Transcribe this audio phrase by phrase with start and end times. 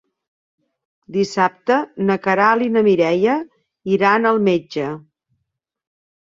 [1.17, 3.37] Dissabte na Queralt i na Mireia
[3.97, 4.89] iran al metge.